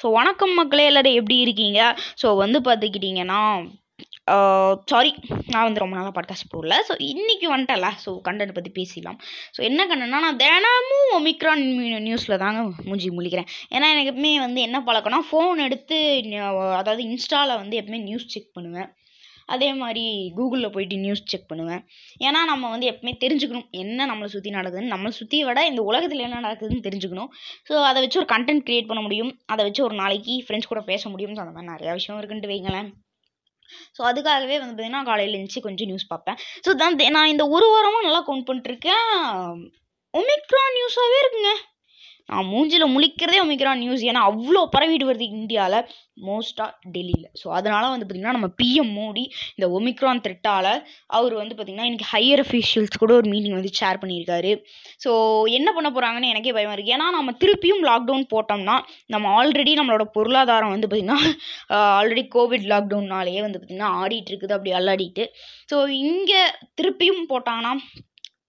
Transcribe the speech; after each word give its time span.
So 0.00 0.06
வணக்கம் 0.12 0.52
மக்களே 0.54 0.82
எல்லோரும் 0.88 1.16
எப்படி 1.20 1.36
இருக்கீங்க? 1.44 1.80
ஸோ 2.20 2.26
வந்து 2.40 2.58
பார்த்துக்கிட்டிங்கன்னா 2.66 3.38
சாரி 4.90 5.10
நான் 5.52 5.66
வந்து 5.66 5.82
ரொம்ப 5.82 5.94
நாளாக 5.96 6.12
பாட்காஸ்ட் 6.16 6.50
போடல. 6.52 6.74
ஸோ 6.88 6.94
இன்றைக்கி 7.08 7.46
வந்துட்டல 7.54 7.88
ஸோ 8.04 8.10
கண்டென்ட் 8.28 8.54
பற்றி 8.58 8.70
பேசிடலாம். 8.76 9.18
ஸோ 9.54 9.60
என்ன 9.68 9.86
கண்டென்ட்னா 9.86 10.20
நான் 10.26 10.40
தினமும் 10.42 11.10
ஒமிக்ரான் 11.18 11.64
நியூஸில் 12.06 12.40
தாங்க 12.44 12.62
மூஞ்சி 12.88 13.10
முழிக்கிறேன். 13.16 13.48
ஏன்னா 13.74 13.88
எனக்கு 13.94 14.12
எப்பவுமே 14.12 14.32
வந்து 14.46 14.60
என்ன 14.60 14.82
பழக்கம்னா 14.88 15.20
ஃபோன் 15.30 15.64
எடுத்து 15.66 15.98
அதாவது 16.80 17.02
இன்ஸ்டாவில் 17.10 17.60
வந்து 17.62 17.80
எப்பவுமே 17.80 18.00
நியூஸ் 18.08 18.30
செக் 18.34 18.54
பண்ணுவேன். 18.58 18.88
அதே 19.54 19.68
மாதிரி 19.80 20.04
கூகுளில் 20.38 20.72
போயிட்டு 20.74 20.96
நியூஸ் 21.04 21.22
செக் 21.32 21.48
பண்ணுவேன். 21.50 21.82
ஏன்னா 22.26 22.40
நம்ம 22.52 22.70
வந்து 22.74 22.86
எப்பவுமே 22.92 23.14
தெரிஞ்சுக்கணும் 23.24 23.68
என்ன 23.82 24.06
நம்மளை 24.10 24.28
சுற்றி 24.34 24.50
நடக்குதுன்னு. 24.58 24.92
நம்மளை 24.94 25.12
சுற்றி 25.18 25.38
விட 25.48 25.60
இந்த 25.70 25.82
உலகத்தில் 25.90 26.24
என்ன 26.26 26.40
நடக்குதுன்னு 26.46 26.86
தெரிஞ்சுக்கணும். 26.86 27.30
ஸோ 27.68 27.74
அதை 27.90 27.98
வச்சு 28.04 28.20
ஒரு 28.22 28.30
கண்டென்ட் 28.34 28.64
க்ரியேட் 28.68 28.90
பண்ண 28.90 29.02
முடியும். 29.06 29.32
அதை 29.54 29.64
வச்சு 29.68 29.82
ஒரு 29.88 29.96
நாளைக்கு 30.02 30.36
ஃப்ரெண்ட்ஸ் 30.46 30.72
கூட 30.72 30.82
பேச 30.92 31.02
முடியும். 31.14 31.34
ஸோ 31.36 31.42
அந்த 31.44 31.54
மாதிரி 31.56 31.72
நிறையா 31.74 31.94
விஷயம் 32.00 32.20
இருக்குன்ட்டு 32.20 32.52
வைங்களேன். 32.52 32.90
ஸோ 33.96 34.02
அதுக்காகவே 34.10 34.56
வந்து 34.60 34.74
பார்த்திங்கன்னா 34.74 35.02
காலையில் 35.08 35.36
எழுந்துச்சு 35.36 35.66
கொஞ்சம் 35.66 35.90
நியூஸ் 35.90 36.10
பார்ப்பேன். 36.12 36.38
ஸோ 36.66 36.70
தான் 36.82 36.96
நான் 37.16 37.32
இந்த 37.34 37.46
ஒரு 37.56 37.66
வாரமாக 37.74 38.06
நல்லா 38.08 38.22
கவுண்ட் 38.28 38.48
பண்ணிட்டுருக்கேன் 38.50 39.08
ஒமிக்ரான் 40.14 40.74
நியூஸாகவே 40.76 41.18
இருக்குங்க. 41.22 41.52
நான் 42.30 42.48
மூஞ்சில் 42.52 42.92
முழிக்கிறதே 42.94 43.40
ஒமிக்ரான் 43.44 43.82
நியூஸ் 43.84 44.02
ஏன்னா 44.10 44.22
அவ்வளோ 44.30 44.62
பரவிட்டு 44.74 45.08
வருது 45.10 45.26
இந்தியாவில் 45.38 45.78
மோஸ்ட்டாக 46.28 46.70
டெல்லியில். 46.94 47.28
ஸோ 47.40 47.46
அதனால் 47.58 47.90
வந்து 47.92 48.04
பார்த்திங்கன்னா 48.04 48.36
நம்ம 48.36 48.48
பிஎம் 48.60 48.92
மோடி 48.98 49.24
இந்த 49.56 49.66
ஒமிக்ரான் 49.78 50.22
த்ரெட்டால் 50.24 50.70
அவர் 51.18 51.34
வந்து 51.40 51.54
பார்த்திங்கன்னா 51.54 51.88
இன்றைக்கி 51.90 52.08
ஹையர் 52.14 52.42
அஃபீஷியல்ஸ் 52.44 53.00
கூட 53.02 53.12
ஒரு 53.20 53.28
மீட்டிங் 53.34 53.56
வந்து 53.58 53.72
ஷேர் 53.80 54.00
பண்ணியிருக்காரு. 54.02 54.52
ஸோ 55.04 55.10
என்ன 55.58 55.68
பண்ண 55.76 55.90
போகிறாங்கன்னு 55.96 56.32
எனக்கே 56.32 56.54
பயமாக 56.56 56.76
இருக்குது 56.76 56.96
ஏன்னா 56.96 57.06
நம்ம 57.18 57.34
திருப்பியும் 57.44 57.84
லாக்டவுன் 57.90 58.26
போட்டோம்னா 58.34 58.76
நம்ம 59.14 59.30
ஆல்ரெடி 59.38 59.74
நம்மளோட 59.80 60.06
பொருளாதாரம் 60.18 60.74
வந்து 60.74 60.88
பார்த்திங்கன்னா 60.90 61.20
ஆல்ரெடி 62.00 62.24
கோவிட் 62.36 62.68
லாக்டவுன்னாலேயே 62.74 63.42
வந்து 63.46 63.60
பார்த்திங்கன்னா 63.60 63.92
ஆடிட்டு 64.02 64.30
இருக்குது. 64.32 64.56
அப்படி 64.56 64.74
அல்லாடிட்டு. 64.80 65.26
ஸோ 65.70 65.78
இங்கே 66.04 66.42
திருப்பியும் 66.80 67.24
போட்டாங்கன்னா 67.32 67.72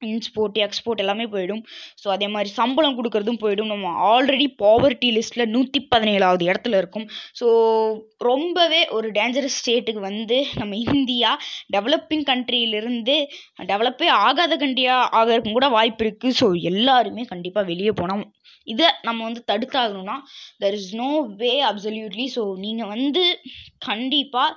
இன்ஸ்போர்ட் 0.02 0.58
எக்ஸ்போர்ட் 0.66 1.03
எல்லாமே 1.03 1.25
போயிடும். 1.33 1.64
ஸோ 2.02 2.08
அதே 2.16 2.28
மாதிரி 2.28 2.52
சம்பளம் 2.59 2.97
கொடுக்கறதும் 3.00 3.42
போயிடும். 3.44 3.72
நம்ம 3.73 3.94
ஆல்ரெடி 4.11 4.47
பாவர்ட்டி 4.64 5.09
லிஸ்ட்டில் 5.17 5.52
நூற்றி 5.55 5.81
பதினேழாவது 5.94 6.44
இடத்துல 6.50 6.78
இருக்கும். 6.78 7.08
ஸோ 7.39 7.47
ரொம்பவே 8.30 8.81
ஒரு 8.89 9.08
டேஞ்சரஸ் 9.11 9.59
ஸ்டேட்டுக்கு 9.59 10.02
வந்து 10.02 10.38
நம்ம 10.58 10.75
இந்தியா 10.95 11.31
டெவலப்பிங் 11.75 12.25
கண்ட்ரியிலிருந்து 12.31 13.16
டெவலப்பே 13.72 14.09
ஆகாத 14.27 14.53
கண்ட்ரியாக 14.55 15.09
ஆகிறதுக்கும் 15.20 15.58
கூட 15.59 15.70
வாய்ப்பு 15.70 16.03
இருக்குது 16.05 16.38
ஸோ 16.42 16.47
எல்லாருமே 16.64 17.23
கண்டிப்பாக 17.25 17.70
வெளியே 17.72 17.94
போனோம் 18.02 18.25
இதை 18.67 18.88
நம்ம 19.02 19.20
வந்து 19.23 19.42
தடுத்தாகணும்னா 19.52 20.16
there 20.64 20.75
is 20.80 20.92
no 20.95 21.09
way 21.42 21.52
absolutely 21.70 22.25
so 22.36 22.44
நீங்கள் 22.58 22.92
வந்து 22.95 23.23
கண்டிப்பாக 23.88 24.55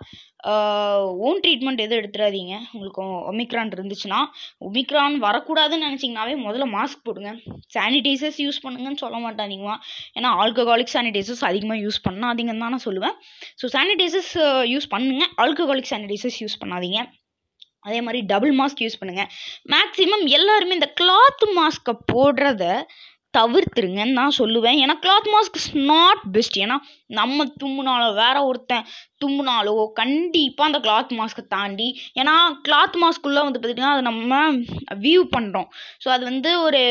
ஓன் 1.27 1.41
ட்ரீட்மெண்ட் 1.43 1.83
எதுவும் 1.85 2.01
எடுத்துடாதீங்க. 2.01 2.55
உங்களுக்கு 2.73 3.03
ஒமிக்ரான் 3.33 3.73
இருந்துச்சுன்னா 3.77 4.21
ஒமிக்ரான் 4.69 5.17
வரக்கூடாதுன்னு 5.27 5.87
நினச்சிங்கனாவே 5.89 6.35
முதல்ல 6.47 6.67
மாஸ்க் 6.77 7.05
போடுங்க. 7.09 7.33
சானிடைசர்ஸ் 7.77 8.41
யூஸ் 8.47 8.63
பண்ணுங்கன்னு 8.65 9.03
சொல்ல 9.05 9.19
மாட்டாதீங்கம்மா. 9.27 9.77
ஏன்னா 10.19 10.31
ஆல்கஹாலிக் 10.45 10.95
சானிடைசர்ஸ் 10.97 11.45
அதிகமாக 11.51 11.81
யூஸ் 11.87 12.01
பண்ணாதீங்கன்னு 12.09 12.65
தான் 12.67 12.75
நான் 12.77 12.87
சொல்லுவேன். 12.89 13.17
ஸோ 13.63 13.69
சானிடைசர்ஸ் 13.77 14.35
யூஸ் 14.75 14.93
பண்ணுங்க. 14.95 15.27
ஆல்கஹாலிக் 15.45 15.93
சானிடைசர்ஸ் 15.95 16.41
யூஸ் 16.45 16.61
பண்ணாதீங்க. 16.65 17.01
அதே 17.89 18.01
மாதிரி 18.07 18.19
டபுள் 18.33 18.53
மாஸ்க் 18.59 18.83
யூஸ் 18.85 18.99
பண்ணுங்கள் 18.99 19.31
மேக்ஸிமம் 19.73 20.27
எல்லாருமே 20.39 20.77
இந்த 20.79 20.89
கிளாத் 21.01 21.45
மாஸ்க்கை 21.57 21.95
போடுறத 22.13 22.65
தவிர்த்துருங்கன்னு 23.39 24.19
நான் 24.21 24.37
சொல்லுவேன். 24.41 24.79
ஏன்னா 24.83 24.97
cloth 25.05 25.29
mask 25.35 25.59
is 25.61 25.71
not 25.93 26.23
best 26.35 26.59
ஏன்னா 26.65 26.77
நம்ம 27.21 27.47
தும்முனாலோ 27.63 28.09
வேற 28.23 28.37
ஒருத்தன் 28.51 28.87
தும்முனாலோ 29.25 29.75
கண்டிப்பாக 30.01 30.69
அந்த 30.71 30.81
கிளாத் 30.87 31.17
மாஸ்க்கை 31.21 31.45
தாண்டி 31.57 31.89
ஏன்னா 32.21 32.35
கிளாத் 32.69 32.99
மாஸ்க்குள்ளே 33.05 33.43
வந்து 33.49 33.61
பார்த்திங்கன்னா 33.61 33.95
அது 33.97 34.05
நம்ம 34.11 34.43
வியூ 35.07 35.25
பண்ணுறோம் 35.37 35.69
ஸோ 36.05 36.11
அது 36.17 36.25
வந்து 36.33 36.53
ஒரு 36.67 36.83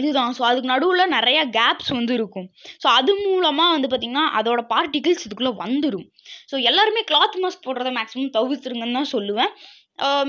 இதுதான். 0.00 0.34
ஸோ 0.36 0.42
அதுக்கு 0.48 0.68
நடுவில் 0.72 1.12
நிறையா 1.14 1.40
கேப்ஸ் 1.56 1.90
வந்து 1.96 2.12
இருக்கும். 2.18 2.46
ஸோ 2.82 2.86
அது 2.98 3.12
மூலமாக 3.24 3.72
வந்து 3.74 3.88
பார்த்திங்கன்னா 3.90 4.24
அதோட 4.38 4.60
பார்ட்டிகிள்ஸ் 4.70 5.24
இதுக்குள்ளே 5.26 5.52
வந்துடும் 5.64 6.06
ஸோ 6.50 6.54
எல்லாருமே 6.70 7.02
கிளாத் 7.10 7.36
மாஸ்க் 7.42 7.66
போடுறத 7.66 7.90
மேக்ஸிமம் 7.98 8.32
தவிர்த்துருங்கன்னு 8.38 8.98
தான் 8.98 9.12
சொல்லுவேன். 9.16 9.52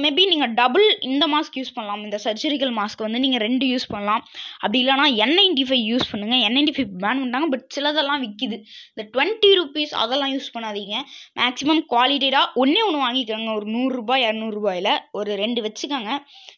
மேபி 0.04 0.24
நீங்கள் 0.32 0.52
டபுள் 0.58 0.86
இந்த 1.10 1.26
மாஸ்க் 1.34 1.58
யூஸ் 1.60 1.74
பண்ணலாம். 1.76 2.02
இந்த 2.08 2.18
சர்ஜரிக்கல் 2.24 2.74
மாஸ்க் 2.80 3.04
வந்து 3.06 3.22
நீங்கள் 3.24 3.44
ரெண்டு 3.46 3.66
யூஸ் 3.72 3.86
பண்ணலாம். 3.94 4.24
அப்படி 4.64 4.80
இல்லைனா 4.84 5.06
என் 5.24 5.36
நைன்டி 5.40 5.64
ஃபைவ் 5.70 5.84
யூஸ் 5.92 6.10
பண்ணுங்கள் 6.12 6.42
என் 6.48 6.56
நைன்டி 6.58 6.74
ஃபைவ் 6.76 6.90
பேன் 7.04 7.20
பண்ணிட்டாங்க 7.22 7.48
பட் 7.54 7.66
சிலதெல்லாம் 7.76 8.22
விற்கிது 8.26 8.58
இந்த 8.92 9.06
டுவெண்ட்டி 9.14 9.52
ருபீஸ் 9.60 9.94
அதெல்லாம் 10.04 10.34
யூஸ் 10.36 10.52
பண்ணாதீங்க. 10.56 10.98
மேக்ஸிமம் 11.42 11.82
குவாலிட்டடாக 11.94 12.62
ஒன்றே 12.64 12.84
ஒன்று 12.88 13.02
வாங்கிக்கோங்க. 13.06 13.50
ஒரு 13.60 13.68
நூறுரூபா 13.78 14.18
இரநூறுபாயில் 14.26 14.92
ஒரு 15.22 15.32
ரெண்டு 15.44 15.62
வச்சுக்கோங்க. 15.68 16.12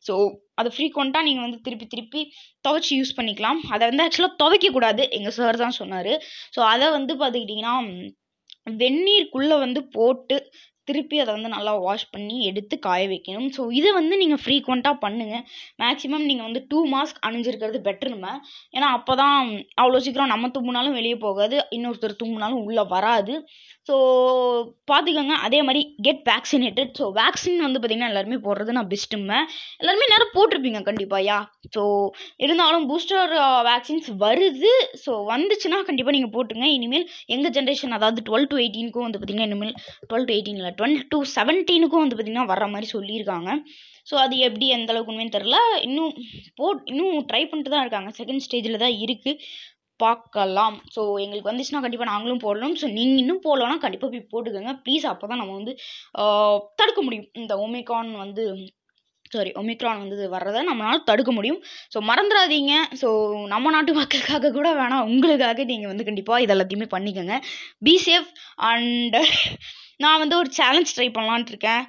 ஸோ 0.09 0.15
அதை 0.59 0.69
ஃப்ரீக்வெண்ட்டாக 0.75 1.27
நீங்கள் 1.29 1.45
வந்து 1.47 1.61
திருப்பி 1.67 1.87
திருப்பி 1.95 2.21
துவைச்சி 2.67 2.93
யூஸ் 2.99 3.17
பண்ணிக்கலாம். 3.17 3.59
அதை 3.75 3.83
வந்து 3.91 4.05
ஆக்சுவலாக 4.07 4.39
துவைக்கக்கூடாது 4.43 5.03
எங்கள் 5.19 5.37
சார் 5.39 5.63
தான் 5.65 5.79
சொன்னார். 5.81 6.13
ஸோ 6.57 6.61
அதை 6.73 6.87
வந்து 6.99 7.15
பார்த்துக்கிட்டிங்கன்னா 7.23 7.75
வெந்நீருக்குள்ளே 8.81 9.57
வந்து 9.63 9.81
போட்டு 9.95 10.37
திருப்பி 10.89 11.17
அதை 11.23 11.31
வந்து 11.37 11.51
நல்லா 11.55 11.73
வாஷ் 11.85 12.07
பண்ணி 12.15 12.37
எடுத்து 12.49 12.75
காய 12.87 13.03
வைக்கணும். 13.13 13.49
ஸோ 13.57 13.61
இதை 13.79 13.91
வந்து 13.99 14.15
நீங்கள் 14.21 14.41
ஃப்ரீக்வெண்ட்டாக 14.43 14.97
பண்ணுங்கள் 15.05 15.43
மேக்ஸிமம் 15.83 16.25
நீங்கள் 16.29 16.47
வந்து 16.47 16.61
டூ 16.71 16.81
மாஸ்க் 16.93 17.21
அணிஞ்சிருக்கிறது 17.29 17.79
பெட்ரு 17.87 18.09
நம்ம. 18.15 18.27
ஏன்னா 18.77 18.89
அப்போ 18.97 19.15
தான் 19.21 19.37
அவ்வளோ 19.81 20.01
சீக்கிரம் 20.07 20.33
நம்ம 20.33 20.51
தும்புனாலும் 20.57 20.97
வெளியே 20.99 21.17
போகாது. 21.27 21.57
இன்னொருத்தர் 21.77 22.19
தும்புனாலும் 22.23 22.65
உள்ளே 22.67 22.85
வராது. 22.95 23.35
ஸோ 23.87 23.95
பார்த்துக்கோங்க 24.89 25.35
அதே 25.47 25.57
மாதிரி 25.65 25.81
கெட் 26.05 26.21
வேக்சினேட்டட் 26.29 26.91
ஸோ 26.99 27.07
வேக்சின் 27.19 27.65
வந்து 27.65 27.79
பார்த்திங்கன்னா 27.79 28.11
எல்லாருமே 28.11 28.37
போடுறது 28.45 28.75
நான் 28.77 28.89
பெஸ்ட்டுமே 28.93 29.39
எல்லாருமே 29.81 30.05
நேரம் 30.13 30.31
போட்டிருப்பீங்க 30.37 30.79
கண்டிப்பாக 30.87 31.21
யா? 31.29 31.37
ஸோ 31.75 31.81
இருந்தாலும் 32.45 32.85
பூஸ்டர் 32.91 33.33
வேக்சின்ஸ் 33.69 34.09
வருது. 34.23 34.71
ஸோ 35.03 35.11
வந்துச்சுன்னா 35.33 35.79
கண்டிப்பாக 35.89 36.15
நீங்கள் 36.17 36.33
போட்டுங்க. 36.37 36.65
இனிமேல் 36.77 37.05
எங்கள் 37.35 37.53
ஜென்ரேஷன் 37.57 37.95
அதாவது 37.99 38.21
டுவெல் 38.29 38.49
டு 38.53 38.57
எயிட்டீனுக்கும் 38.63 39.05
வந்து 39.07 39.19
பார்த்திங்கன்னா 39.19 39.49
இனிமேல் 39.51 39.75
டுவெல் 40.09 40.27
டு 40.29 40.35
எயிட்டீனில் 40.37 40.74
டுவெல் 40.79 40.97
டு 41.13 41.17
செவன்டீனுக்கும் 41.35 42.03
வந்து 42.03 42.17
பார்த்திங்கன்னா 42.17 42.51
வர 42.53 42.67
மாதிரி 42.73 42.89
சொல்லியிருக்காங்க. 42.95 43.51
ஸோ 44.09 44.15
அது 44.23 44.35
எப்படி 44.47 44.65
எந்த 44.77 44.91
அளவுக்கு 44.93 45.13
உண்மைன்னு 45.13 45.35
தெரில 45.37 45.59
இன்னும் 45.87 46.11
போ 46.59 46.65
இன்னும் 46.91 47.15
ட்ரை 47.29 47.43
பண்ணிட்டு 47.51 47.73
தான் 47.73 47.85
இருக்காங்க. 47.85 48.09
செகண்ட் 48.19 48.45
ஸ்டேஜில் 48.47 48.83
தான் 48.83 48.97
இருக்குது 49.05 49.41
பார்க்கலாம். 50.03 50.77
ஸோ 50.93 51.01
எங்களுக்கு 51.23 51.49
வந்துச்சுன்னா 51.49 51.81
கண்டிப்பாக 51.83 52.11
நாங்களும் 52.13 52.41
போடலாம் 52.45 52.73
ஸோ 52.81 52.87
நீங்கள் 52.97 53.21
இன்னும் 53.23 53.43
போடலன்னா 53.45 53.77
கண்டிப்பாக 53.83 54.09
போய் 54.13 54.29
போட்டுக்கோங்க. 54.33 54.73
ப்ளீஸ் 54.85 55.05
அப்போ 55.11 55.27
தான் 55.31 55.41
நம்ம 55.41 55.53
வந்து 55.59 55.73
தடுக்க 56.79 56.99
முடியும். 57.05 57.29
இந்த 57.41 57.55
ஒமிகான் 57.65 58.11
வந்து 58.23 58.45
சாரி 59.33 59.51
ஒமிக்ரான் 59.59 60.01
வந்து 60.03 60.27
வர்றதை 60.33 60.59
நம்மளால் 60.67 61.05
தடுக்க 61.07 61.31
முடியும். 61.37 61.61
ஸோ 61.93 61.97
மறந்துடாதீங்க. 62.09 62.73
ஸோ 63.01 63.07
நம்ம 63.53 63.71
நாட்டு 63.75 63.93
மக்களுக்காக 63.99 64.51
கூட 64.57 64.67
வேணாம். 64.81 65.07
உங்களுக்காக 65.13 65.63
நீங்கள் 65.71 65.91
வந்து 65.91 66.07
கண்டிப்பாக 66.09 66.43
இது 66.43 66.53
எல்லாத்தையுமே 66.55 66.87
பண்ணிக்கோங்க. 66.93 67.37
பி 67.87 67.95
சேஃப் 68.05 68.29
அண்ட் 68.71 69.17
நான் 70.03 70.21
வந்து 70.23 70.35
ஒரு 70.41 70.49
சேலஞ்ச் 70.57 70.93
ட்ரை 70.95 71.07
பண்ணலான்ட்டு 71.17 71.51
இருக்கேன். 71.53 71.83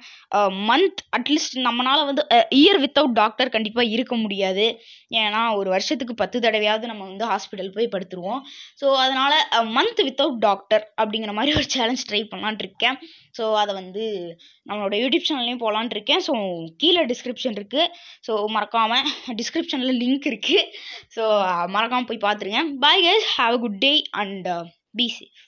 மந்த் 0.69 1.01
அட்லீஸ்ட் 1.17 1.55
நம்மளால் 1.67 2.07
வந்து 2.09 2.23
இயர் 2.59 2.79
வித்தவுட் 2.83 3.15
டாக்டர் 3.21 3.53
கண்டிப்பாக 3.55 3.93
இருக்க 3.95 4.13
முடியாது. 4.23 4.65
ஏன்னா 5.21 5.41
ஒரு 5.59 5.69
வருஷத்துக்கு 5.75 6.13
பத்து 6.21 6.37
தடவையாவது 6.45 6.91
நம்ம 6.91 7.05
வந்து 7.11 7.25
ஹாஸ்பிட்டல் 7.31 7.73
போய் 7.77 7.91
படுத்துருவோம். 7.93 8.41
ஸோ 8.81 8.87
அதனால் 9.03 9.37
மந்த் 9.77 10.01
வித்தவுட் 10.07 10.41
டாக்டர் 10.47 10.85
அப்படிங்கிற 11.01 11.33
மாதிரி 11.39 11.53
ஒரு 11.59 11.67
சேலஞ்ச் 11.75 12.05
ட்ரை 12.09 12.21
பண்ணலான்ட்டு 12.33 12.65
இருக்கேன். 12.67 12.97
ஸோ 13.37 13.45
அதை 13.61 13.73
வந்து 13.81 14.03
நம்மளோட 14.69 14.95
யூடியூப் 15.03 15.27
சேனல்லையும் 15.29 15.63
போகலான் 15.65 15.93
இருக்கேன். 15.97 16.23
ஸோ 16.27 16.33
கீழே 16.83 17.03
டிஸ்கிரிப்ஷன் 17.11 17.57
இருக்குது 17.59 17.91
ஸோ 18.27 18.33
மறக்காமல் 18.57 19.07
டிஸ்கிரிப்ஷனில் 19.41 19.99
லிங்க் 20.03 20.27
இருக்குது 20.31 20.63
ஸோ 21.17 21.23
மறக்காமல் 21.75 22.09
போய் 22.11 22.25
பார்த்துருங்க. 22.27 22.63
Bye 22.85 23.05
guys 23.07 23.27
have 23.39 23.57
a 23.59 23.61
good 23.65 23.81
day 23.87 23.93
and 24.23 24.49
be 24.99 25.07
safe 25.17 25.46